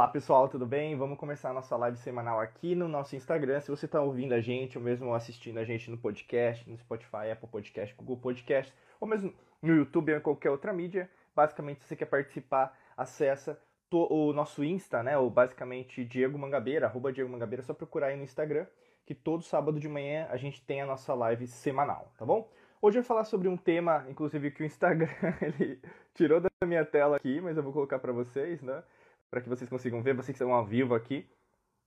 [0.00, 0.96] Olá pessoal, tudo bem?
[0.96, 3.60] Vamos começar a nossa live semanal aqui no nosso Instagram.
[3.60, 7.30] Se você está ouvindo a gente, ou mesmo assistindo a gente no podcast, no Spotify,
[7.30, 11.88] Apple Podcast, Google Podcast, ou mesmo no YouTube ou em qualquer outra mídia, basicamente se
[11.88, 13.60] você quer participar, acessa
[13.92, 15.18] o nosso Insta, né?
[15.18, 18.64] Ou basicamente Diego Mangabeira, arroba Diego Mangabeira, é só procurar aí no Instagram,
[19.04, 22.50] que todo sábado de manhã a gente tem a nossa live semanal, tá bom?
[22.80, 25.10] Hoje eu vou falar sobre um tema, inclusive, que o Instagram
[25.42, 25.78] ele
[26.14, 28.82] tirou da minha tela aqui, mas eu vou colocar para vocês, né?
[29.30, 31.26] Para que vocês consigam ver, vocês que estão ao vivo aqui,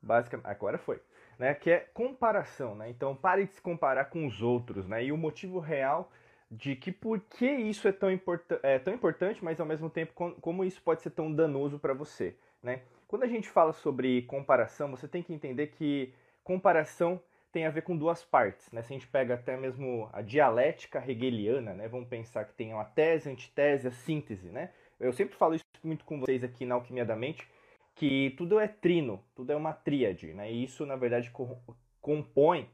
[0.01, 1.01] basicamente, agora foi,
[1.37, 2.89] né, que é comparação, né?
[2.89, 5.03] Então, pare de se comparar com os outros, né?
[5.03, 6.11] E o motivo real
[6.49, 10.13] de que por que isso é tão, importa é tão importante, mas ao mesmo tempo
[10.39, 12.81] como isso pode ser tão danoso para você, né?
[13.07, 16.13] Quando a gente fala sobre comparação, você tem que entender que
[16.43, 17.21] comparação
[17.51, 18.81] tem a ver com duas partes, né?
[18.81, 21.87] Se a gente pega até mesmo a dialética hegeliana, né?
[21.87, 24.71] Vamos pensar que tem uma tese, antitese, a síntese, né?
[24.99, 27.47] Eu sempre falo isso muito com vocês aqui na Alquimia da Mente,
[27.95, 30.51] que tudo é trino, tudo é uma tríade, né?
[30.51, 31.57] E isso, na verdade, co
[32.01, 32.69] compõe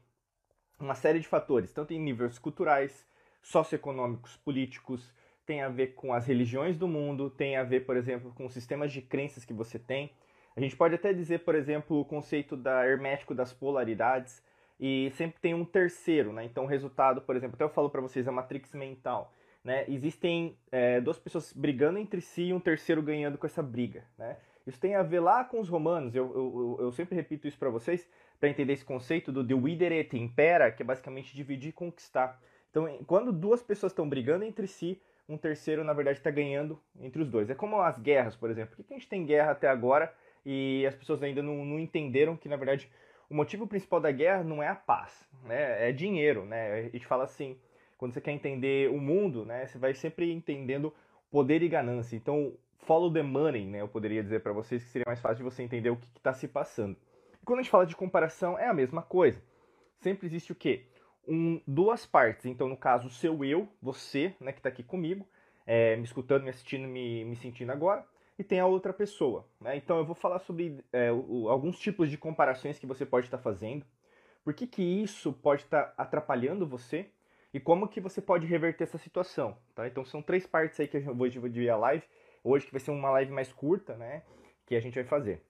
[0.78, 3.06] uma série de fatores, tanto em níveis culturais,
[3.42, 5.14] socioeconômicos, políticos,
[5.46, 8.52] tem a ver com as religiões do mundo, tem a ver, por exemplo, com os
[8.52, 10.12] sistemas de crenças que você tem.
[10.56, 14.42] A gente pode até dizer, por exemplo, o conceito da hermético das polaridades,
[14.80, 16.44] e sempre tem um terceiro, né?
[16.44, 19.32] Então, o resultado, por exemplo, até eu falo para vocês, a matrix mental
[19.64, 24.04] né, existem é, duas pessoas brigando entre si e um terceiro ganhando com essa briga.
[24.16, 24.36] Né?
[24.66, 27.70] Isso tem a ver lá com os romanos, eu, eu, eu sempre repito isso para
[27.70, 32.40] vocês, para entender esse conceito do dividere et impera, que é basicamente dividir e conquistar.
[32.70, 37.22] Então, quando duas pessoas estão brigando entre si, um terceiro, na verdade, está ganhando entre
[37.22, 37.50] os dois.
[37.50, 38.76] É como as guerras, por exemplo.
[38.76, 40.12] Por que a gente tem guerra até agora
[40.44, 42.90] e as pessoas ainda não, não entenderam que, na verdade,
[43.28, 45.88] o motivo principal da guerra não é a paz, né?
[45.88, 46.44] é dinheiro.
[46.44, 46.72] Né?
[46.72, 47.56] A gente fala assim,
[48.00, 50.90] quando você quer entender o mundo, né, você vai sempre entendendo
[51.30, 52.16] poder e ganância.
[52.16, 55.42] Então, follow the money, né, eu poderia dizer para vocês que seria mais fácil de
[55.42, 56.96] você entender o que está se passando.
[57.42, 59.42] E quando a gente fala de comparação, é a mesma coisa.
[59.98, 60.86] Sempre existe o quê?
[61.28, 62.46] Um, duas partes.
[62.46, 65.28] Então, no caso, o seu eu, você, né, que está aqui comigo,
[65.66, 68.02] é, me escutando, me assistindo, me, me sentindo agora,
[68.38, 69.46] e tem a outra pessoa.
[69.60, 69.76] Né?
[69.76, 73.36] Então, eu vou falar sobre é, o, alguns tipos de comparações que você pode estar
[73.36, 73.84] tá fazendo,
[74.42, 77.10] por que, que isso pode estar tá atrapalhando você
[77.52, 79.86] e como que você pode reverter essa situação, tá?
[79.86, 82.04] Então são três partes aí que eu vou dividir a live,
[82.44, 84.22] hoje que vai ser uma live mais curta, né,
[84.66, 85.42] que a gente vai fazer.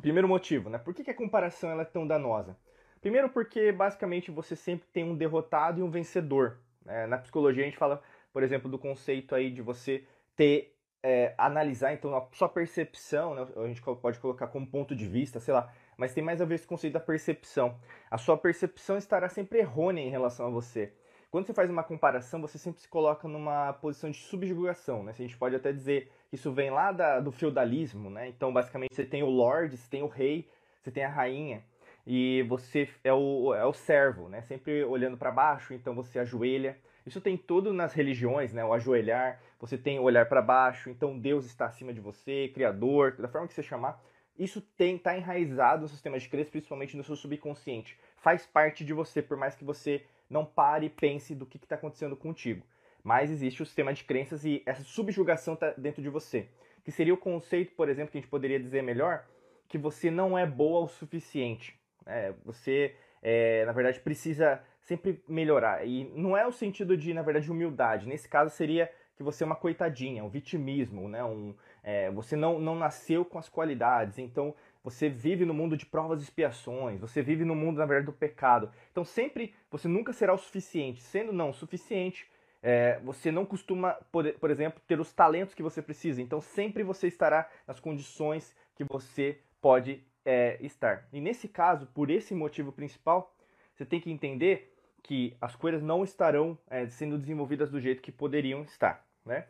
[0.00, 2.56] Primeiro motivo, né, por que, que a comparação ela é tão danosa?
[3.00, 6.58] Primeiro porque basicamente você sempre tem um derrotado e um vencedor.
[6.84, 7.06] Né?
[7.06, 8.02] Na psicologia a gente fala,
[8.32, 13.46] por exemplo, do conceito aí de você ter, é, analisar então a sua percepção, né?
[13.56, 16.58] a gente pode colocar como ponto de vista, sei lá, mas tem mais a ver
[16.60, 17.78] com o conceito da percepção.
[18.10, 20.94] A sua percepção estará sempre errônea em relação a você.
[21.34, 25.10] Quando você faz uma comparação, você sempre se coloca numa posição de subjugação, né?
[25.10, 28.28] A gente pode até dizer que isso vem lá da, do feudalismo, né?
[28.28, 30.48] Então, basicamente, você tem o lord, você tem o rei,
[30.80, 31.64] você tem a rainha,
[32.06, 34.42] e você é o, é o servo, né?
[34.42, 36.78] Sempre olhando para baixo, então você ajoelha.
[37.04, 38.64] Isso tem tudo nas religiões, né?
[38.64, 43.16] O ajoelhar, você tem o olhar para baixo, então Deus está acima de você, Criador,
[43.16, 44.00] da forma que você chamar.
[44.38, 47.98] Isso tem tá enraizado no sistema de crença, principalmente no seu subconsciente.
[48.18, 51.74] Faz parte de você, por mais que você não pare e pense do que está
[51.74, 52.64] acontecendo contigo.
[53.02, 56.48] Mas existe o sistema de crenças e essa subjugação está dentro de você.
[56.82, 59.26] Que seria o conceito, por exemplo, que a gente poderia dizer melhor,
[59.68, 61.78] que você não é boa o suficiente.
[62.06, 65.86] É, você, é, na verdade, precisa sempre melhorar.
[65.86, 68.06] E não é o sentido de, na verdade, humildade.
[68.06, 71.22] Nesse caso, seria que você é uma coitadinha, um vitimismo, né?
[71.24, 74.18] Um, é, você não, não nasceu com as qualidades.
[74.18, 78.04] Então, você vive no mundo de provas e expiações, você vive no mundo, na verdade,
[78.04, 78.70] do pecado.
[78.92, 81.00] Então, sempre, você nunca será o suficiente.
[81.00, 82.30] Sendo não o suficiente,
[82.62, 86.20] é, você não costuma, por, por exemplo, ter os talentos que você precisa.
[86.20, 91.08] Então, sempre você estará nas condições que você pode é, estar.
[91.10, 93.34] E nesse caso, por esse motivo principal,
[93.74, 94.70] você tem que entender
[95.02, 99.46] que as coisas não estarão é, sendo desenvolvidas do jeito que poderiam estar, né?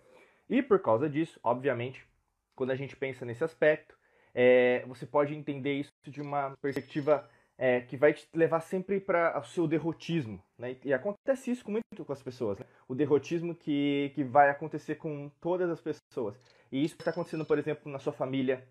[0.48, 2.06] E por causa disso, obviamente,
[2.54, 3.96] quando a gente pensa nesse aspecto,
[4.34, 9.38] é, você pode entender isso de uma perspectiva é, que vai te levar sempre para
[9.38, 10.42] o seu derrotismo.
[10.58, 10.76] Né?
[10.84, 12.58] E acontece isso muito com as pessoas.
[12.58, 12.66] Né?
[12.88, 16.36] O derrotismo que, que vai acontecer com todas as pessoas.
[16.72, 18.66] E isso está acontecendo, por exemplo, na sua família,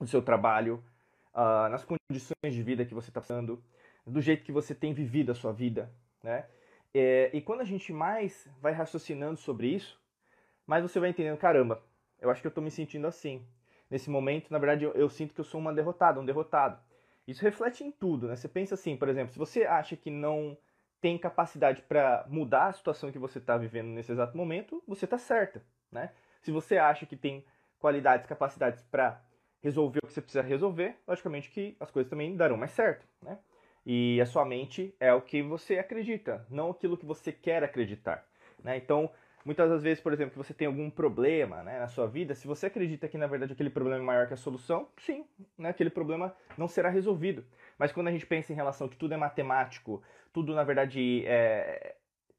[0.00, 0.82] no seu trabalho,
[1.34, 3.62] uh, nas condições de vida que você está passando,
[4.06, 5.92] do jeito que você tem vivido a sua vida.
[6.22, 6.46] Né?
[6.94, 10.00] É, e quando a gente mais vai raciocinando sobre isso,
[10.66, 11.82] mais você vai entendendo, caramba,
[12.18, 13.46] eu acho que eu estou me sentindo assim
[13.90, 16.78] nesse momento, na verdade, eu, eu, sinto que eu sou uma derrotada, um derrotado.
[17.26, 18.36] Isso reflete em tudo, né?
[18.36, 20.56] Você pensa assim, por exemplo, se você acha que não
[21.00, 25.18] tem capacidade para mudar a situação que você está vivendo nesse exato momento, você está
[25.18, 26.10] certa, né?
[26.42, 27.44] Se você acha que tem
[27.78, 29.20] qualidades, capacidades para
[29.62, 33.38] resolver o que você precisa resolver, logicamente que as coisas também darão mais certo, né?
[33.84, 38.24] E a sua mente é o que você acredita, não aquilo que você quer acreditar,
[38.62, 38.76] né?
[38.76, 39.10] Então,
[39.46, 42.48] muitas das vezes, por exemplo, que você tem algum problema né, na sua vida, se
[42.48, 45.24] você acredita que na verdade aquele problema é maior que a solução, sim,
[45.56, 47.44] né, aquele problema não será resolvido.
[47.78, 50.02] Mas quando a gente pensa em relação que tudo é matemático,
[50.32, 51.94] tudo na verdade é,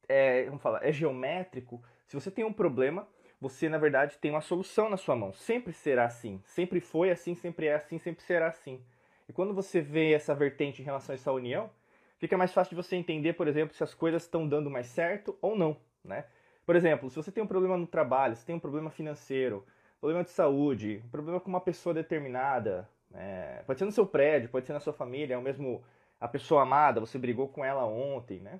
[0.09, 3.07] é, falar, é geométrico, se você tem um problema,
[3.39, 5.31] você na verdade tem uma solução na sua mão.
[5.31, 8.83] Sempre será assim, sempre foi assim, sempre é assim, sempre será assim.
[9.30, 11.69] E quando você vê essa vertente em relação a essa união,
[12.18, 15.38] fica mais fácil de você entender, por exemplo, se as coisas estão dando mais certo
[15.42, 16.25] ou não, né?
[16.68, 19.66] Por exemplo, se você tem um problema no trabalho, se tem um problema financeiro,
[20.02, 24.66] problema de saúde, problema com uma pessoa determinada, é, pode ser no seu prédio, pode
[24.68, 25.81] ser na sua família, é o mesmo
[26.19, 28.60] a pessoa amada, você brigou com ela ontem, né?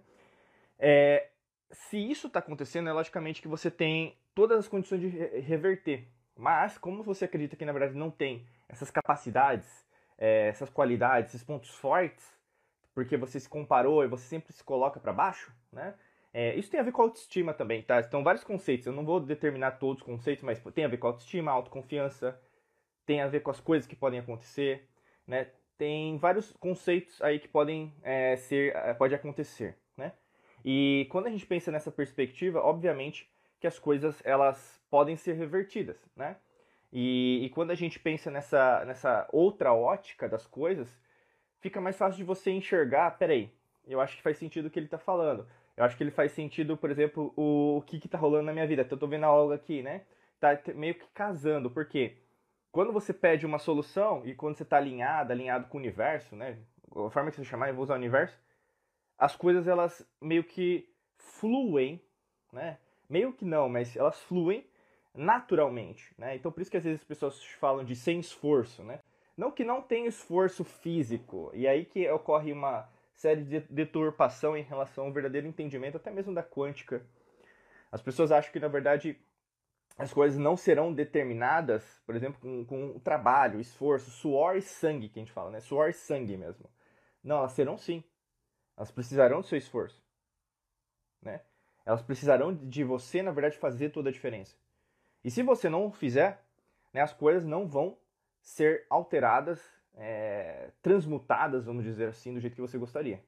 [0.80, 1.28] É,
[1.70, 5.10] se isso está acontecendo, é logicamente que você tem todas as condições de
[5.42, 6.08] reverter.
[6.34, 9.86] Mas, como você acredita que na verdade não tem essas capacidades,
[10.18, 12.26] é, essas qualidades, esses pontos fortes,
[12.94, 15.94] porque você se comparou e você sempre se coloca para baixo, né?
[16.40, 18.00] É, isso tem a ver com autoestima também, tá?
[18.00, 18.86] Então, vários conceitos.
[18.86, 22.40] Eu não vou determinar todos os conceitos, mas tem a ver com autoestima, autoconfiança,
[23.08, 24.88] tem a ver com as coisas que podem acontecer,
[25.26, 25.48] né?
[25.80, 30.14] Tem vários conceitos aí que podem é, ser, é, pode acontecer, né?
[30.64, 33.28] E quando a gente pensa nessa perspectiva, obviamente
[33.60, 36.36] que as coisas elas podem ser revertidas, né?
[36.94, 40.88] E, e quando a gente pensa nessa, nessa outra ótica das coisas,
[41.62, 43.52] fica mais fácil de você enxergar, peraí,
[43.88, 45.48] eu acho que faz sentido o que ele está falando.
[45.78, 48.66] Eu acho que ele faz sentido, por exemplo, o, o que, está rolando na minha
[48.66, 48.82] vida.
[48.82, 50.02] Então, eu tô vendo a Olga aqui, né?
[50.40, 52.18] Tá meio que casando, porque
[52.72, 56.58] quando você pede uma solução e quando você está alinhado, alinhado com o universo, né?
[56.92, 58.40] A forma que você chamar, eu vou usar o universo,
[59.18, 62.02] as coisas elas meio que fluem,
[62.52, 62.80] né?
[63.08, 64.66] Meio que não, mas elas fluem
[65.14, 66.36] naturalmente, né?
[66.36, 69.00] Então por isso que às vezes as pessoas falam de sem esforço, né?
[69.36, 74.62] Não que não tem esforço físico, e aí que ocorre uma série de deturpação em
[74.62, 77.06] relação ao verdadeiro entendimento, até mesmo da quântica.
[77.92, 79.20] As pessoas acham que, na verdade,
[79.98, 85.20] as coisas não serão determinadas, por exemplo, com, com trabalho, esforço, suor e sangue, que
[85.20, 85.60] a gente fala, né?
[85.60, 86.70] Suor e sangue mesmo.
[87.24, 88.04] Não, elas serão sim.
[88.78, 90.00] Elas precisarão do seu esforço.
[91.20, 91.42] Né?
[91.84, 94.56] Elas precisarão de você, na verdade, fazer toda a diferença.
[95.24, 96.44] E se você não fizer,
[96.94, 97.98] né, as coisas não vão
[98.44, 99.60] ser alteradas
[99.98, 103.22] é, transmutadas, vamos dizer assim, do jeito que você gostaria.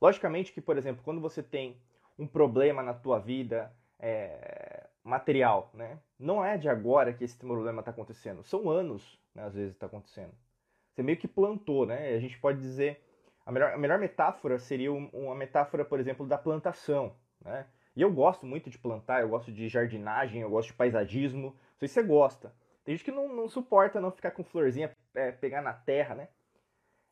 [0.00, 1.76] Logicamente que, por exemplo, quando você tem
[2.18, 5.98] um problema na tua vida é, material, né?
[6.18, 8.42] Não é de agora que esse problema está acontecendo.
[8.42, 10.32] São anos, né, às vezes, está acontecendo.
[10.92, 12.14] Você meio que plantou, né?
[12.14, 13.04] A gente pode dizer...
[13.44, 17.66] A melhor, a melhor metáfora seria uma metáfora, por exemplo, da plantação, né?
[17.96, 21.48] E eu gosto muito de plantar, eu gosto de jardinagem, eu gosto de paisagismo.
[21.48, 22.54] Não sei se você gosta.
[22.90, 26.26] Tem gente que não, não suporta não ficar com florzinha, é, pegar na terra, né?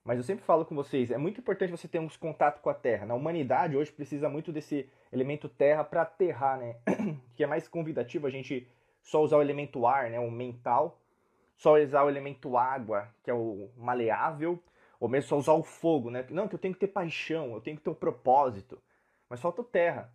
[0.03, 2.75] Mas eu sempre falo com vocês, é muito importante você ter um contato com a
[2.75, 3.07] terra.
[3.07, 6.79] Na humanidade hoje precisa muito desse elemento terra para aterrar, né?
[7.37, 8.67] que é mais convidativo a gente
[9.01, 10.19] só usar o elemento ar, né?
[10.19, 11.01] O mental,
[11.57, 14.61] só usar o elemento água, que é o maleável,
[14.99, 16.27] ou mesmo só usar o fogo, né?
[16.31, 18.83] Não, que eu tenho que ter paixão, eu tenho que ter um propósito.
[19.29, 20.13] Mas falta terra,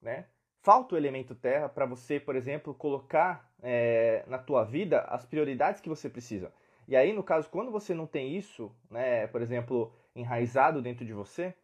[0.00, 0.26] né?
[0.66, 5.80] Falta o elemento terra para você, por exemplo, colocar é, na tua vida as prioridades
[5.80, 6.52] que você precisa.
[6.88, 11.12] E aí, no caso, quando você não tem isso, né, por exemplo, enraizado dentro de
[11.12, 11.54] você,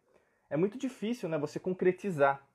[0.49, 2.47] é muito difícil né, você concretizar.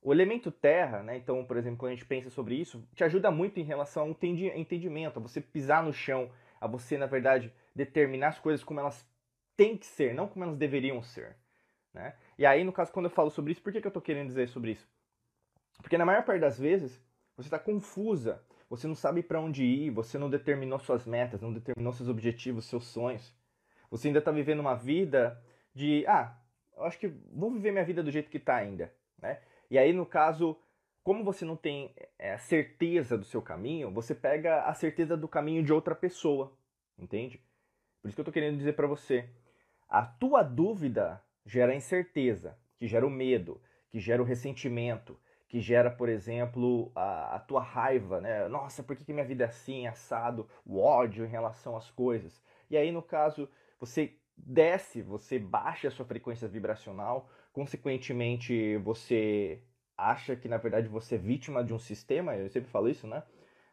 [0.00, 3.28] O elemento terra, né, então, por exemplo, quando a gente pensa sobre isso, te ajuda
[3.32, 4.10] muito em relação ao
[4.54, 9.04] entendimento, a você pisar no chão, a você, na verdade, determinar as coisas como elas
[9.56, 11.36] têm que ser, não como elas deveriam ser.
[11.92, 12.14] Né?
[12.38, 14.28] E aí, no caso, quando eu falo sobre isso, por que, que eu estou querendo
[14.28, 14.88] dizer sobre isso?
[15.82, 17.02] Porque na maior parte das vezes
[17.36, 21.52] você está confusa, você não sabe para onde ir, você não determinou suas metas, não
[21.52, 23.34] determinou seus objetivos, seus sonhos.
[23.90, 25.42] Você ainda está vivendo uma vida
[25.74, 26.38] de, ah,
[26.76, 29.40] eu acho que vou viver minha vida do jeito que está ainda, né?
[29.70, 30.56] E aí, no caso,
[31.02, 35.62] como você não tem é, certeza do seu caminho, você pega a certeza do caminho
[35.62, 36.56] de outra pessoa,
[36.98, 37.42] entende?
[38.00, 39.28] Por isso que eu estou querendo dizer para você,
[39.88, 43.60] a tua dúvida gera incerteza, que gera o medo,
[43.90, 45.18] que gera o ressentimento,
[45.50, 48.46] que gera, por exemplo, a, a tua raiva, né?
[48.46, 50.48] Nossa, por que, que minha vida é assim, assado?
[50.64, 52.40] O ódio em relação às coisas.
[52.70, 53.48] E aí, no caso,
[53.80, 59.60] você desce, você baixa a sua frequência vibracional, consequentemente, você
[59.98, 63.24] acha que, na verdade, você é vítima de um sistema, eu sempre falo isso, né?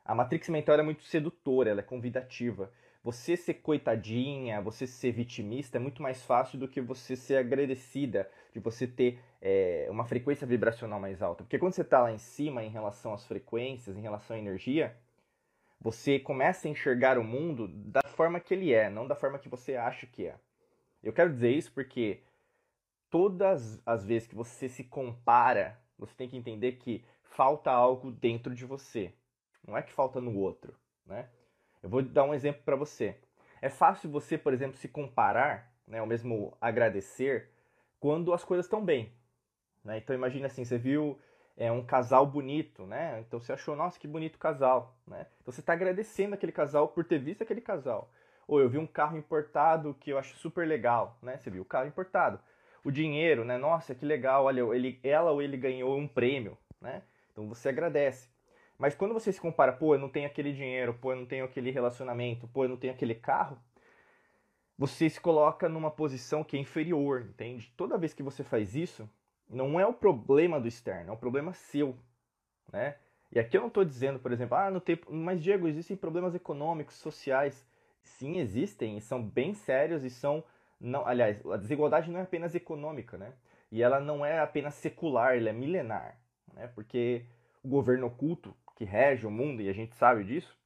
[0.03, 2.72] A matrix mental é muito sedutora, ela é convidativa
[3.07, 8.29] você ser coitadinha, você ser vitimista é muito mais fácil do que você ser agradecida,
[8.58, 11.44] de você ter é, uma frequência vibracional mais alta.
[11.44, 14.96] Porque quando você está lá em cima em relação às frequências, em relação à energia,
[15.80, 19.48] você começa a enxergar o mundo da forma que ele é, não da forma que
[19.48, 20.36] você acha que é.
[21.04, 22.22] Eu quero dizer isso porque
[23.10, 28.56] todas as vezes que você se compara, você tem que entender que falta algo dentro
[28.56, 29.14] de você.
[29.66, 30.74] Não é que falta no outro,
[31.06, 31.30] né?
[31.84, 33.16] Eu vou dar um exemplo para você.
[33.62, 37.50] É fácil você, por exemplo, se comparar, né, ou mesmo agradecer
[38.00, 39.12] quando as coisas estão bem.
[39.84, 39.98] Né?
[39.98, 41.18] Então imagine assim, você viu
[41.56, 43.24] é, um casal bonito, né?
[43.27, 45.25] Então você achou, nossa, que bonito casal, né?
[45.42, 48.12] Então você está agradecendo aquele casal por ter visto aquele casal.
[48.48, 51.38] Ou eu vi um carro importado que eu acho super legal, né?
[51.38, 52.39] Você viu o carro importado.
[52.84, 53.58] O dinheiro, né?
[53.58, 57.01] Nossa, que legal, olha, ele, ela ou ele ganhou um prêmio, né?
[57.32, 58.30] Então você agradece.
[58.77, 61.46] Mas quando você se compara, pô, eu não tenho aquele dinheiro, pô, eu não tenho
[61.46, 63.58] aquele relacionamento, pô, eu não tenho aquele carro,
[64.77, 67.74] você se coloca numa posição que é inferior, entende?
[67.75, 69.10] Toda vez que você faz isso,
[69.50, 71.98] não é o problema do externo, é um problema seu,
[72.72, 72.98] né?
[73.31, 76.34] E aqui eu não estou dizendo, por exemplo, ah, não tem, mas Diego, existem problemas
[76.34, 77.65] econômicos, sociais.
[78.01, 80.43] Sim, existem e são bem sérios e são,
[80.79, 83.34] não, aliás, a desigualdade não é apenas econômica, né?
[83.69, 86.17] E ela não é apenas secular, ela é milenar,
[86.53, 86.67] né?
[86.67, 87.25] Porque
[87.62, 90.57] o governo oculto que rege o mundo e a gente sabe disso,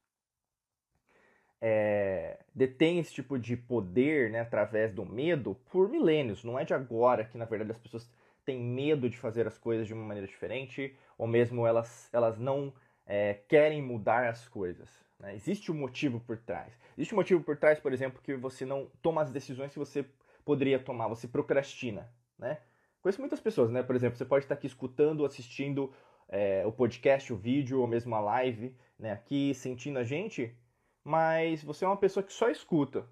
[1.64, 6.42] é, detém esse tipo de poder né, através do medo por milênios.
[6.42, 8.10] Não é de agora que, na verdade, as pessoas
[8.44, 12.72] têm medo de fazer as coisas de uma maneira diferente, ou mesmo elas, elas não
[13.06, 14.90] é, querem mudar as coisas.
[15.20, 15.36] Né?
[15.36, 16.76] Existe um motivo por trás.
[16.98, 20.04] Existe um motivo por trás, por exemplo, que você não toma as decisões que você
[20.44, 22.12] poderia tomar, você procrastina.
[22.36, 22.58] Né?
[23.00, 23.84] Conheço muitas pessoas, né?
[23.84, 25.92] Por exemplo, você pode estar aqui escutando, assistindo
[26.28, 29.12] é, o podcast, o vídeo, ou mesmo a live, né?
[29.12, 30.56] aqui sentindo a gente,
[31.04, 33.06] mas você é uma pessoa que só escuta,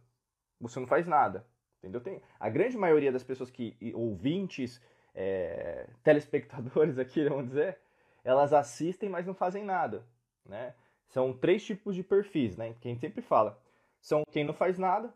[0.60, 1.46] você não faz nada,
[1.78, 2.00] entendeu?
[2.00, 4.80] Tem, a grande maioria das pessoas que, ouvintes,
[5.14, 7.78] é, telespectadores aqui, vamos dizer,
[8.22, 10.06] elas assistem, mas não fazem nada,
[10.44, 10.74] né?
[11.08, 12.74] São três tipos de perfis, né?
[12.80, 13.60] Que a gente sempre fala.
[14.00, 15.12] São quem não faz nada,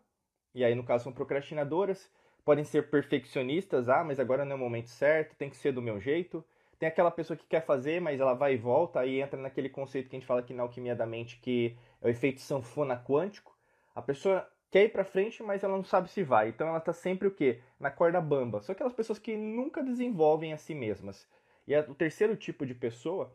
[0.55, 2.11] e aí no caso são procrastinadoras,
[2.45, 5.81] podem ser perfeccionistas, ah, mas agora não é o momento certo, tem que ser do
[5.81, 6.45] meu jeito.
[6.79, 10.09] Tem aquela pessoa que quer fazer, mas ela vai e volta, aí entra naquele conceito
[10.09, 13.57] que a gente fala aqui na alquimia da mente, que é o efeito sanfona quântico.
[13.95, 16.49] A pessoa quer ir para frente, mas ela não sabe se vai.
[16.49, 17.61] Então ela está sempre o quê?
[17.79, 18.61] Na corda bamba.
[18.61, 21.29] São aquelas pessoas que nunca desenvolvem a si mesmas.
[21.67, 23.33] E o terceiro tipo de pessoa,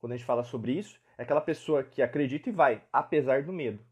[0.00, 3.52] quando a gente fala sobre isso, é aquela pessoa que acredita e vai, apesar do
[3.52, 3.84] medo,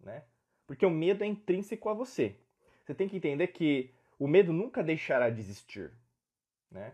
[0.00, 0.24] né?
[0.66, 2.36] Porque o medo é intrínseco a você.
[2.84, 5.92] Você tem que entender que o medo nunca deixará de existir,
[6.70, 6.92] né?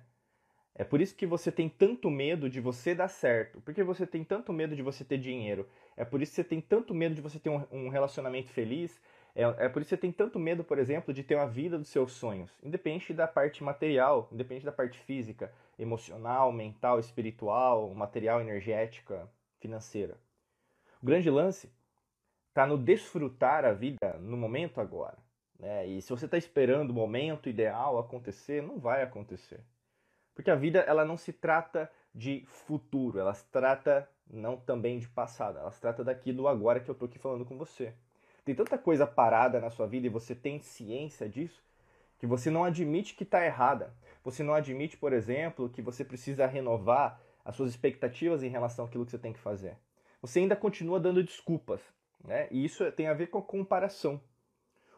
[0.77, 3.61] É por isso que você tem tanto medo de você dar certo.
[3.61, 5.69] Porque você tem tanto medo de você ter dinheiro.
[5.97, 9.01] É por isso que você tem tanto medo de você ter um, um relacionamento feliz.
[9.37, 11.79] É, é, por isso que você tem tanto medo, por exemplo, de ter uma vida
[11.79, 12.51] dos seus sonhos.
[12.63, 19.29] Independente da parte material, independente da parte física, emocional, mental, espiritual, material, energética,
[19.61, 20.17] financeira.
[21.01, 21.71] O grande lance
[22.49, 25.19] está no desfrutar a vida no momento agora.
[25.59, 25.87] Né?
[25.87, 29.61] E se você está esperando o momento ideal acontecer, não vai acontecer.
[30.35, 35.09] Porque a vida ela não se trata de futuro, ela se trata não também de
[35.09, 37.93] passado, ela se trata daqui do agora que eu estou aqui falando com você.
[38.45, 41.63] Tem tanta coisa parada na sua vida e você tem ciência disso
[42.19, 43.93] que você não admite que está errada.
[44.23, 49.05] Você não admite, por exemplo, que você precisa renovar as suas expectativas em relação àquilo
[49.05, 49.77] que você tem que fazer.
[50.23, 51.83] Você ainda continua dando desculpas,
[52.25, 52.49] né?
[52.51, 54.21] E isso tem a ver com a comparação.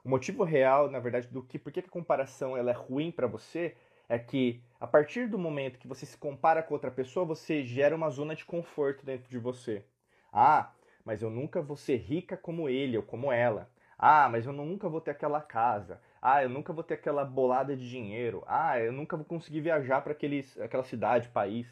[0.05, 3.27] O motivo real, na verdade, do que por que a comparação ela é ruim para
[3.27, 3.75] você
[4.09, 7.97] é que a partir do momento que você se compara com outra pessoa, você gera
[7.97, 9.85] uma zona de conforto dentro de você.
[10.33, 10.73] Ah,
[11.05, 13.71] mas eu nunca vou ser rica como ele ou como ela.
[13.99, 16.01] Ah, mas eu nunca vou ter aquela casa.
[16.21, 18.43] Ah, eu nunca vou ter aquela bolada de dinheiro.
[18.47, 21.67] Ah, eu nunca vou conseguir viajar para aquela cidade, país.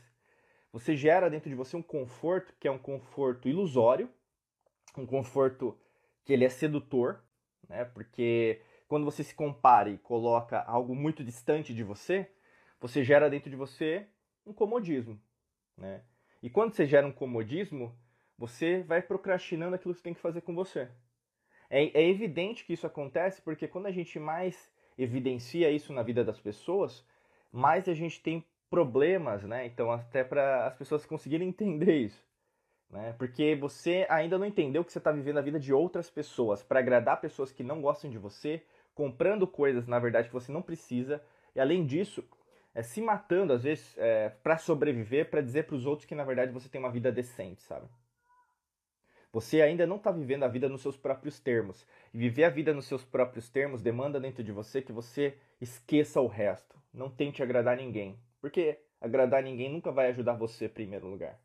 [0.72, 4.08] Você gera dentro de você um conforto que é um conforto ilusório,
[4.96, 5.78] um conforto
[6.24, 7.22] que ele é sedutor,
[7.68, 7.84] né?
[7.84, 12.30] Porque quando você se compara e coloca algo muito distante de você,
[12.80, 14.06] você gera dentro de você
[14.46, 15.20] um comodismo,
[15.76, 16.02] né?
[16.42, 17.96] E quando você gera um comodismo,
[18.36, 20.90] você vai procrastinando aquilo que você tem que fazer com você.
[21.70, 26.22] É, é evidente que isso acontece porque quando a gente mais evidencia isso na vida
[26.22, 27.04] das pessoas,
[27.50, 29.66] mais a gente tem problemas, né?
[29.66, 32.24] Então, até para as pessoas conseguirem entender isso.
[32.90, 33.14] Né?
[33.18, 36.80] Porque você ainda não entendeu que você está vivendo a vida de outras pessoas para
[36.80, 38.62] agradar pessoas que não gostam de você,
[38.94, 41.22] comprando coisas, na verdade, que você não precisa,
[41.54, 42.24] e além disso,
[42.74, 46.24] é, se matando, às vezes, é, para sobreviver, para dizer para os outros que, na
[46.24, 47.86] verdade, você tem uma vida decente, sabe?
[49.32, 51.84] Você ainda não está vivendo a vida nos seus próprios termos.
[52.12, 56.20] E viver a vida nos seus próprios termos demanda dentro de você que você esqueça
[56.20, 56.76] o resto.
[56.92, 58.16] Não tente agradar ninguém.
[58.40, 61.36] Porque agradar ninguém nunca vai ajudar você em primeiro lugar.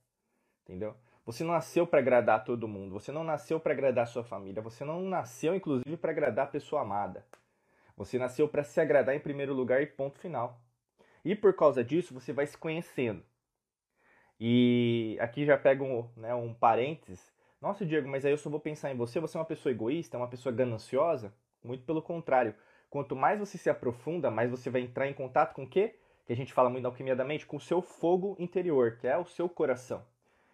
[0.63, 0.96] Entendeu?
[1.29, 4.83] Você não nasceu para agradar todo mundo, você não nasceu para agradar sua família, você
[4.83, 7.24] não nasceu inclusive para agradar a pessoa amada.
[7.95, 10.59] Você nasceu para se agradar em primeiro lugar e ponto final.
[11.24, 13.24] E por causa disso, você vai se conhecendo.
[14.39, 17.31] E aqui já pego um, né, um parênteses.
[17.62, 20.17] Nossa, Diego, mas aí eu só vou pensar em você, você é uma pessoa egoísta,
[20.17, 21.31] uma pessoa gananciosa?
[21.63, 22.55] Muito pelo contrário.
[22.89, 26.00] Quanto mais você se aprofunda, mais você vai entrar em contato com o quê?
[26.25, 29.07] Que a gente fala muito na alquimia da mente, com o seu fogo interior, que
[29.07, 30.03] é o seu coração.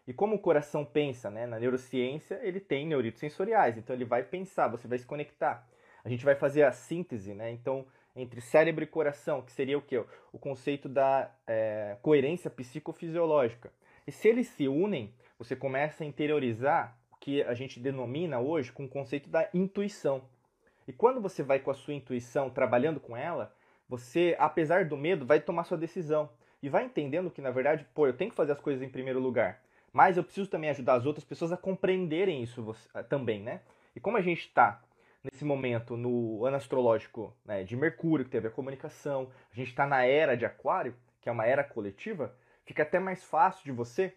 [0.08, 1.46] E como o coração pensa, né?
[1.46, 5.68] Na neurociência, ele tem neuritos sensoriais, então ele vai pensar, você vai se conectar.
[6.04, 7.52] A gente vai fazer a síntese, né?
[7.52, 7.86] Então,
[8.16, 10.04] entre cérebro e coração, que seria o quê?
[10.32, 13.72] O conceito da é, coerência psicofisiológica.
[14.08, 18.72] E se eles se unem, você começa a interiorizar o que a gente denomina hoje
[18.72, 20.22] com o conceito da intuição.
[20.88, 23.52] E quando você vai com a sua intuição, trabalhando com ela,
[23.90, 26.30] você, apesar do medo, vai tomar sua decisão.
[26.62, 29.20] E vai entendendo que, na verdade, pô, eu tenho que fazer as coisas em primeiro
[29.20, 29.62] lugar.
[29.96, 32.76] Mas eu preciso também ajudar as outras pessoas a compreenderem isso
[33.08, 33.62] também, né?
[33.96, 34.84] E como a gente está
[35.24, 39.88] nesse momento no ano astrológico né, de Mercúrio, que teve a comunicação, a gente está
[39.88, 42.36] na era de Aquário, que é uma era coletiva,
[42.66, 44.14] fica até mais fácil de você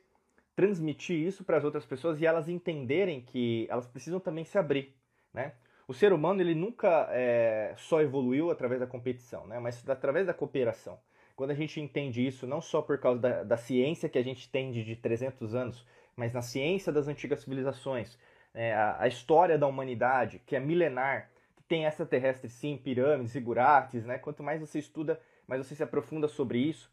[0.57, 4.97] transmitir isso para as outras pessoas e elas entenderem que elas precisam também se abrir,
[5.33, 5.53] né?
[5.87, 9.61] O ser humano ele nunca é, só evoluiu através da competição, né?
[9.61, 10.99] mas através da cooperação.
[11.38, 14.50] Quando a gente entende isso, não só por causa da, da ciência que a gente
[14.50, 18.18] tem de, de 300 anos, mas na ciência das antigas civilizações,
[18.52, 24.04] é, a, a, história da humanidade, que é milenar, que tem extraterrestres sim, pirâmides, zigurates,
[24.04, 24.18] né?
[24.18, 26.90] quanto mais você estuda, mais você se aprofunda sobre isso,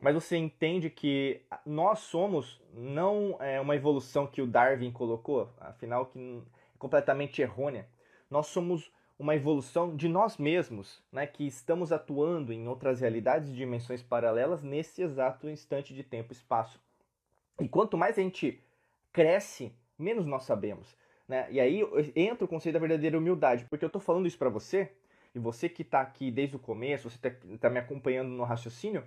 [0.00, 6.06] mas você entende que nós somos não é, uma evolução que o Darwin colocou, afinal
[6.06, 7.86] que é completamente errônea
[8.34, 13.54] nós somos uma evolução de nós mesmos, né, que estamos atuando em outras realidades e
[13.54, 16.80] dimensões paralelas nesse exato instante de tempo e espaço.
[17.60, 18.60] E quanto mais a gente
[19.12, 20.96] cresce, menos nós sabemos.
[21.28, 21.46] Né?
[21.50, 21.82] E aí
[22.16, 24.90] entra o conceito da verdadeira humildade, porque eu estou falando isso para você,
[25.34, 29.04] e você que está aqui desde o começo, você está tá me acompanhando no raciocínio,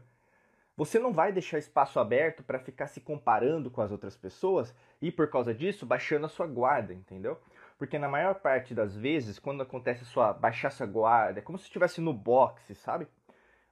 [0.76, 5.12] você não vai deixar espaço aberto para ficar se comparando com as outras pessoas e
[5.12, 7.40] por causa disso baixando a sua guarda, entendeu?
[7.78, 12.02] Porque na maior parte das vezes, quando acontece sua baixar guarda, é como se estivesse
[12.02, 13.08] no boxe, sabe?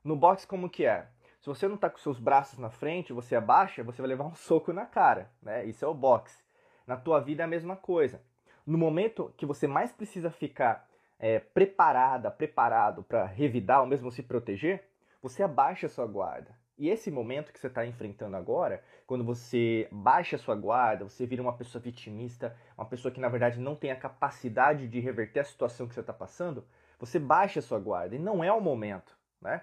[0.03, 1.07] No boxe como que é?
[1.41, 4.33] Se você não tá com seus braços na frente, você abaixa, você vai levar um
[4.35, 5.65] soco na cara, né?
[5.65, 6.43] Isso é o boxe.
[6.85, 8.21] Na tua vida é a mesma coisa.
[8.65, 10.87] No momento que você mais precisa ficar
[11.19, 14.87] é, preparada, preparado para revidar ou mesmo se proteger,
[15.21, 16.55] você abaixa a sua guarda.
[16.77, 21.25] E esse momento que você está enfrentando agora, quando você baixa a sua guarda, você
[21.25, 25.39] vira uma pessoa vitimista, uma pessoa que na verdade não tem a capacidade de reverter
[25.39, 26.65] a situação que você está passando,
[26.99, 28.15] você baixa a sua guarda.
[28.15, 29.61] E não é o momento, né?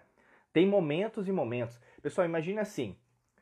[0.53, 1.79] Tem momentos e momentos.
[2.01, 2.97] Pessoal, imagine assim,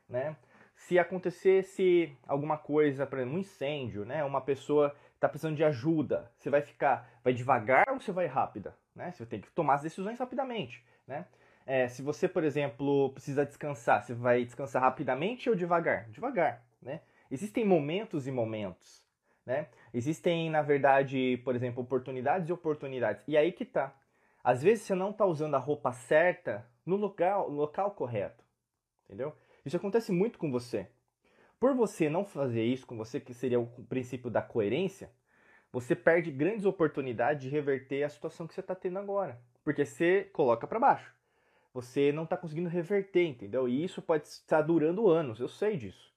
[0.08, 0.36] né?
[0.74, 4.24] Se acontecesse alguma coisa, por exemplo, um incêndio, né?
[4.24, 8.74] Uma pessoa está precisando de ajuda, você vai ficar, vai devagar ou você vai rápida,
[8.96, 9.12] né?
[9.12, 11.26] Você tem que tomar as decisões rapidamente, né?
[11.66, 16.08] É, se você, por exemplo, precisa descansar, você vai descansar rapidamente ou devagar?
[16.10, 17.00] Devagar, né?
[17.30, 19.06] Existem momentos e momentos,
[19.46, 19.68] né?
[19.94, 23.26] Existem, na verdade, por exemplo, oportunidades e oportunidades.
[23.28, 23.94] E aí que tá.
[24.42, 28.42] Às vezes você não tá usando a roupa certa no local, no local correto,
[29.04, 29.36] entendeu?
[29.64, 30.88] Isso acontece muito com você.
[31.60, 35.12] Por você não fazer isso com você, que seria o princípio da coerência,
[35.70, 40.24] você perde grandes oportunidades de reverter a situação que você está tendo agora, porque você
[40.32, 41.19] coloca para baixo
[41.72, 43.68] você não está conseguindo reverter, entendeu?
[43.68, 46.12] E isso pode estar durando anos, eu sei disso.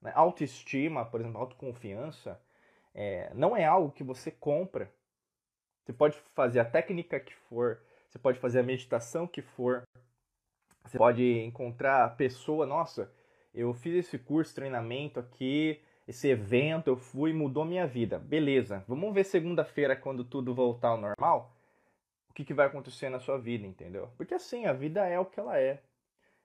[0.00, 0.12] Né?
[0.14, 2.40] Autoestima, por exemplo, autoconfiança,
[2.94, 4.90] é, não é algo que você compra.
[5.84, 9.82] Você pode fazer a técnica que for, você pode fazer a meditação que for,
[10.84, 13.10] você pode encontrar a pessoa, nossa,
[13.54, 18.18] eu fiz esse curso, treinamento aqui, esse evento, eu fui, mudou minha vida.
[18.18, 21.56] Beleza, vamos ver segunda-feira quando tudo voltar ao normal
[22.30, 24.08] o que, que vai acontecer na sua vida, entendeu?
[24.16, 25.82] Porque assim, a vida é o que ela é.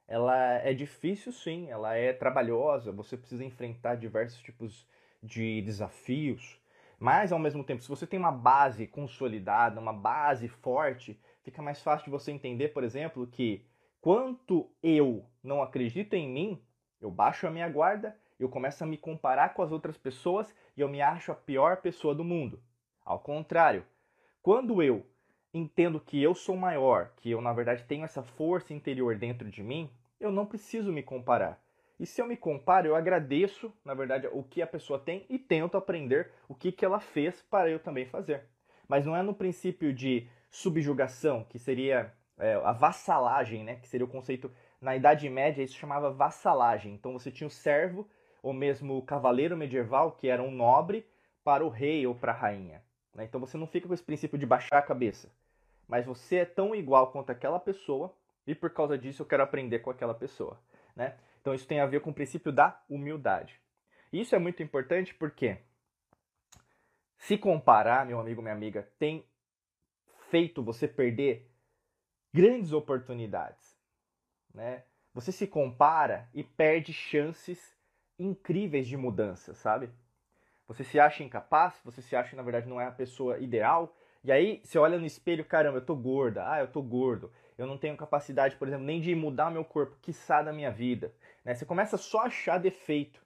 [0.07, 4.87] Ela é difícil, sim, ela é trabalhosa, você precisa enfrentar diversos tipos
[5.21, 6.61] de desafios,
[6.99, 11.81] mas ao mesmo tempo, se você tem uma base consolidada, uma base forte, fica mais
[11.81, 13.65] fácil de você entender, por exemplo, que
[13.99, 16.63] quanto eu não acredito em mim,
[17.01, 20.81] eu baixo a minha guarda, eu começo a me comparar com as outras pessoas e
[20.81, 22.61] eu me acho a pior pessoa do mundo.
[23.03, 23.85] Ao contrário,
[24.41, 25.05] quando eu
[25.57, 29.63] entendo que eu sou maior, que eu na verdade tenho essa força interior dentro de
[29.63, 29.89] mim,
[30.19, 31.63] eu não preciso me comparar.
[31.97, 35.39] E se eu me comparo, eu agradeço, na verdade, o que a pessoa tem e
[35.39, 38.43] tento aprender o que, que ela fez para eu também fazer.
[38.85, 43.77] Mas não é no princípio de subjugação, que seria é, a vassalagem, né?
[43.77, 44.51] que seria o conceito.
[44.81, 46.93] Na Idade Média, isso chamava vassalagem.
[46.93, 48.05] Então você tinha o servo,
[48.43, 51.07] ou mesmo o cavaleiro medieval, que era um nobre,
[51.45, 52.83] para o rei ou para a rainha.
[53.13, 53.23] Né?
[53.23, 55.31] Então você não fica com esse princípio de baixar a cabeça,
[55.87, 59.79] mas você é tão igual quanto aquela pessoa e por causa disso eu quero aprender
[59.79, 60.59] com aquela pessoa.
[60.95, 61.17] Né?
[61.41, 63.59] Então isso tem a ver com o princípio da humildade.
[64.11, 65.57] Isso é muito importante porque
[67.17, 69.25] se comparar, meu amigo, minha amiga, tem
[70.29, 71.49] feito você perder
[72.33, 73.75] grandes oportunidades.
[74.53, 74.83] Né?
[75.13, 77.75] Você se compara e perde chances
[78.17, 79.89] incríveis de mudança, sabe?
[80.67, 84.31] Você se acha incapaz, você se acha na verdade não é a pessoa ideal, e
[84.31, 87.77] aí você olha no espelho, caramba, eu tô gorda, ah, eu tô gordo, eu não
[87.77, 91.13] tenho capacidade, por exemplo, nem de mudar meu corpo, quiçá da minha vida.
[91.43, 91.53] Né?
[91.53, 93.23] Você começa só a achar defeito.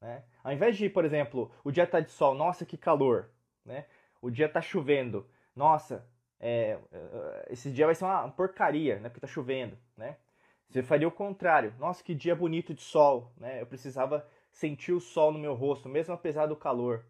[0.00, 0.24] Né?
[0.42, 3.30] Ao invés de, por exemplo, o dia tá de sol, nossa, que calor.
[3.64, 3.86] Né?
[4.20, 6.04] O dia tá chovendo, nossa,
[6.40, 9.08] é, é esse dia vai ser uma porcaria, né?
[9.08, 10.16] Porque tá chovendo, né?
[10.68, 11.72] Você faria o contrário.
[11.78, 13.62] Nossa, que dia bonito de sol, né?
[13.62, 17.04] Eu precisava sentir o sol no meu rosto, mesmo apesar do calor.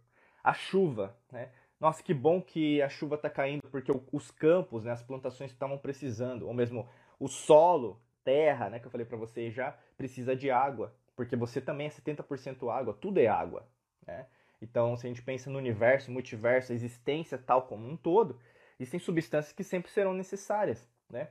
[0.44, 1.50] A chuva, né?
[1.78, 5.76] Nossa, que bom que a chuva está caindo, porque os campos, né, as plantações estavam
[5.76, 6.88] precisando, ou mesmo
[7.20, 11.60] o solo, terra, né, que eu falei para vocês já, precisa de água, porque você
[11.60, 13.68] também é 70% água, tudo é água,
[14.06, 14.26] né?
[14.60, 18.38] Então, se a gente pensa no universo, multiverso, existência tal como um todo,
[18.80, 21.28] existem substâncias que sempre serão necessárias, né?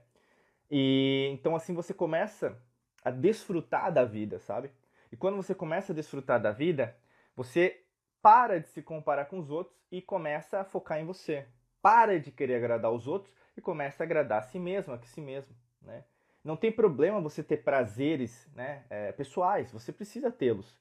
[0.69, 2.57] E então assim você começa
[3.03, 4.71] a desfrutar da vida, sabe?
[5.11, 6.95] E quando você começa a desfrutar da vida,
[7.35, 7.84] você
[8.25, 11.45] para de se comparar com os outros e começa a focar em você.
[11.79, 15.21] Para de querer agradar os outros e começa a agradar a si mesmo, a si
[15.21, 16.03] mesmo, né?
[16.43, 20.75] Não tem problema você ter prazeres né, é, pessoais, você precisa tê-los.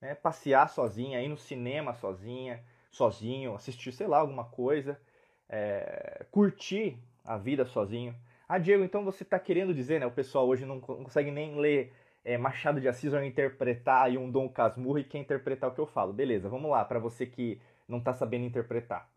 [0.00, 0.16] Né?
[0.16, 5.00] Passear sozinha, ir no cinema sozinha, sozinho, assistir, sei lá, alguma coisa,
[5.48, 8.12] é, curtir a vida sozinho.
[8.48, 10.06] Ah, Diego, então você está querendo dizer, né?
[10.06, 11.92] O pessoal hoje não consegue nem ler
[12.28, 15.80] é, Machado de Assis ou interpretar aí um Dom Casmurro e quer interpretar o que
[15.80, 16.12] eu falo.
[16.12, 19.10] Beleza, vamos lá, para você que não está sabendo interpretar.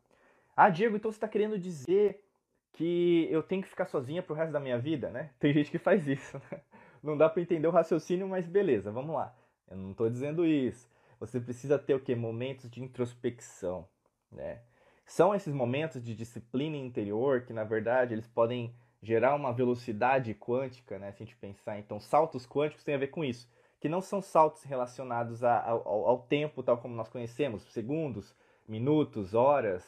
[0.55, 2.23] Ah, Diego, então você está querendo dizer
[2.71, 5.31] que eu tenho que ficar sozinha pro resto da minha vida, né?
[5.39, 6.61] Tem gente que faz isso, né?
[7.03, 9.35] Não dá para entender o raciocínio, mas beleza, vamos lá.
[9.69, 10.89] Eu não estou dizendo isso.
[11.19, 12.15] Você precisa ter o quê?
[12.15, 13.89] Momentos de introspecção,
[14.31, 14.61] né?
[15.05, 20.99] São esses momentos de disciplina interior que, na verdade, eles podem gerar uma velocidade quântica,
[20.99, 21.11] né?
[21.11, 24.21] Se a gente pensar, então, saltos quânticos tem a ver com isso, que não são
[24.21, 28.35] saltos relacionados a, ao, ao tempo tal como nós conhecemos, segundos,
[28.67, 29.83] minutos, horas,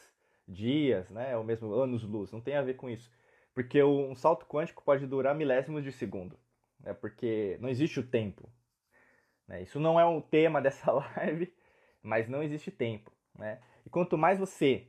[0.46, 1.36] dias, né?
[1.36, 3.10] Ou mesmo anos-luz, não tem a ver com isso,
[3.54, 6.36] porque um salto quântico pode durar milésimos de segundo,
[6.80, 6.92] né?
[6.92, 8.48] Porque não existe o tempo.
[9.46, 9.62] Né?
[9.62, 11.52] Isso não é o tema dessa live,
[12.02, 13.60] mas não existe tempo, né?
[13.86, 14.88] E quanto mais você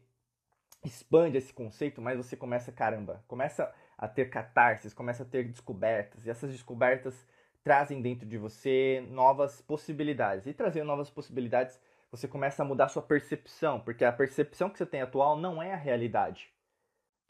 [0.83, 6.25] expande esse conceito, mais você começa, caramba, começa a ter catarses, começa a ter descobertas.
[6.25, 7.25] E essas descobertas
[7.63, 10.45] trazem dentro de você novas possibilidades.
[10.45, 11.79] E trazendo novas possibilidades,
[12.11, 15.73] você começa a mudar sua percepção, porque a percepção que você tem atual não é
[15.73, 16.53] a realidade.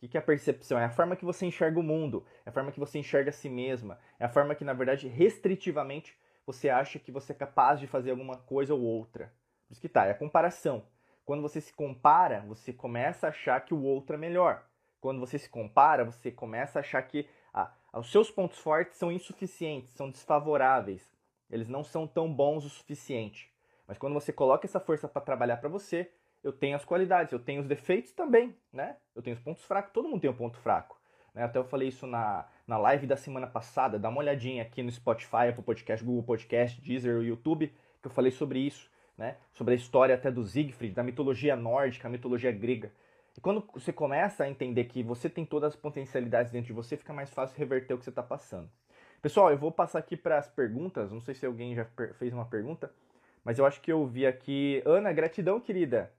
[0.02, 0.78] O que é a percepção?
[0.78, 3.34] É a forma que você enxerga o mundo, é a forma que você enxerga a
[3.34, 7.80] si mesma, é a forma que, na verdade, restritivamente, você acha que você é capaz
[7.80, 9.34] de fazer alguma coisa ou outra.
[9.68, 10.86] Por isso que tá, é a comparação.
[11.24, 14.64] Quando você se compara, você começa a achar que o outro é melhor
[15.06, 19.12] quando você se compara, você começa a achar que ah, os seus pontos fortes são
[19.12, 21.08] insuficientes, são desfavoráveis.
[21.48, 23.54] Eles não são tão bons o suficiente.
[23.88, 26.10] Mas quando você coloca essa força para trabalhar para você,
[26.44, 28.98] eu tenho as qualidades, eu tenho os defeitos também, né?
[29.16, 31.00] Eu tenho os pontos fracos, todo mundo tem um ponto fraco.
[31.36, 31.44] Né?
[31.44, 34.92] Até eu falei isso na, na live da semana passada, dá uma olhadinha aqui no
[34.92, 39.38] Spotify, Apple Podcast, Google Podcast, Deezer, YouTube, que eu falei sobre isso, né?
[39.54, 42.92] Sobre a história até do Siegfried, da mitologia nórdica, a mitologia grega.
[43.38, 46.96] E quando você começa a entender que você tem todas as potencialidades dentro de você,
[46.96, 48.70] fica mais fácil reverter o que você está passando.
[49.22, 51.12] Pessoal, eu vou passar aqui para as perguntas.
[51.12, 51.86] Não sei se alguém já
[52.18, 52.92] fez uma pergunta,
[53.44, 54.82] mas eu acho que eu vi aqui.
[54.86, 56.12] Ana, gratidão, querida.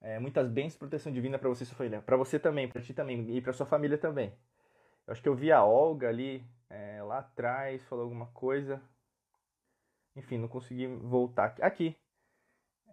[0.00, 2.02] É, muitas bênçãos proteção divina para você sua família.
[2.02, 4.32] Para você também, para ti também e para sua família também.
[5.06, 8.80] Eu acho que eu vi a Olga ali é, lá atrás, falou alguma coisa.
[10.14, 11.96] Enfim, não consegui voltar aqui.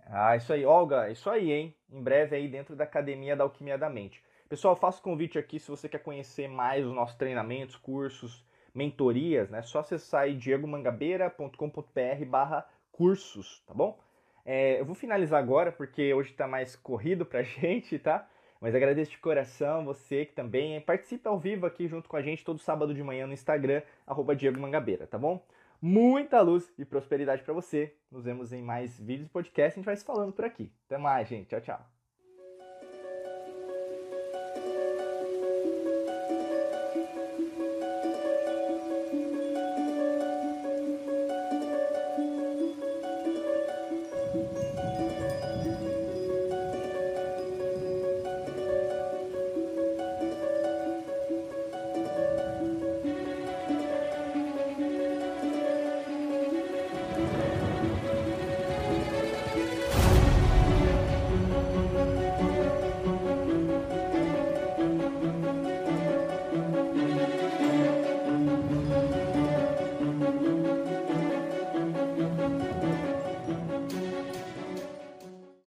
[0.06, 1.76] Ah, isso aí, Olga, isso aí, hein?
[1.92, 4.24] Em breve aí dentro da Academia da Alquimia da Mente.
[4.48, 9.62] Pessoal, faço convite aqui se você quer conhecer mais os nossos treinamentos, cursos, mentorias, né?
[9.64, 13.98] Só acessar aí diegomangabeira.com.br barra cursos, tá bom?
[14.46, 18.28] É, eu vou finalizar agora porque hoje tá mais corrido pra gente, tá?
[18.62, 22.44] Mas agradeço de coração você que também participa ao vivo aqui junto com a gente
[22.46, 25.42] todo sábado de manhã no Instagram, arroba Diego Mangabeira, tá bom?
[25.86, 27.96] Muita luz e prosperidade para você.
[28.12, 29.74] Nos vemos em mais vídeos e podcasts.
[29.74, 30.74] A gente vai se falando por aqui.
[30.88, 31.48] Até mais, gente.
[31.48, 31.95] Tchau, tchau.